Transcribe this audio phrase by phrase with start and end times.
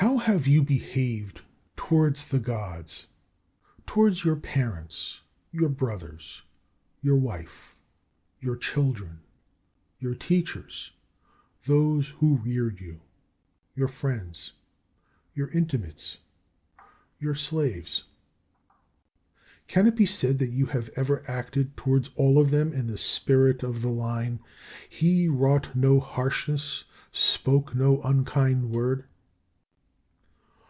[0.00, 0.18] 31.
[0.18, 1.42] How have you behaved
[1.76, 3.06] towards the Gods,
[3.86, 5.20] towards your parents,
[5.52, 6.42] your brothers,
[7.00, 7.78] your wife,
[8.40, 9.20] your children,
[10.00, 10.90] your teachers,
[11.66, 13.00] those who reared you,
[13.76, 14.52] your friends,
[15.34, 16.18] your intimates,
[17.20, 18.04] your slaves?
[19.68, 22.98] Can it be said that you have ever acted towards all of them in the
[22.98, 24.40] spirit of the line:
[24.88, 26.82] He wrought no harshness,
[27.12, 29.04] spoke no unkind word?